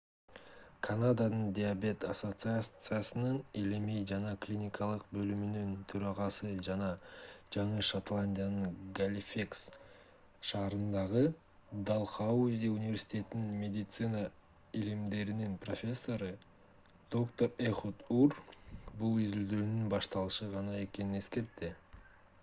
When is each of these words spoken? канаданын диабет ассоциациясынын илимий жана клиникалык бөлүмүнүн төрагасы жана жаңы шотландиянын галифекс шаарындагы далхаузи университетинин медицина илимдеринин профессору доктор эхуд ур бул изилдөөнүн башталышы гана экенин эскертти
канаданын 0.85 1.43
диабет 1.57 1.99
ассоциациясынын 2.11 3.35
илимий 3.59 3.99
жана 4.11 4.31
клиникалык 4.45 5.03
бөлүмүнүн 5.17 5.75
төрагасы 5.91 6.53
жана 6.67 6.87
жаңы 7.57 7.83
шотландиянын 7.89 8.79
галифекс 8.99 9.61
шаарындагы 10.51 11.23
далхаузи 11.91 12.73
университетинин 12.79 13.53
медицина 13.65 14.25
илимдеринин 14.81 15.55
профессору 15.67 16.31
доктор 17.17 17.53
эхуд 17.73 18.01
ур 18.23 18.39
бул 19.03 19.21
изилдөөнүн 19.27 19.85
башталышы 19.95 20.49
гана 20.57 20.83
экенин 20.87 21.21
эскертти 21.25 21.71